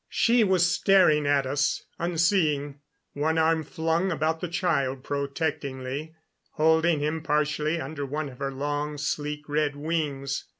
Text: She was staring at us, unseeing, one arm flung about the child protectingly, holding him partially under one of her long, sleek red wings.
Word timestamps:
She 0.09 0.43
was 0.43 0.65
staring 0.67 1.27
at 1.27 1.45
us, 1.45 1.83
unseeing, 1.99 2.79
one 3.13 3.37
arm 3.37 3.63
flung 3.63 4.11
about 4.11 4.41
the 4.41 4.47
child 4.47 5.03
protectingly, 5.03 6.15
holding 6.53 7.01
him 7.01 7.21
partially 7.21 7.79
under 7.79 8.03
one 8.03 8.27
of 8.27 8.39
her 8.39 8.51
long, 8.51 8.97
sleek 8.97 9.47
red 9.47 9.75
wings. 9.75 10.45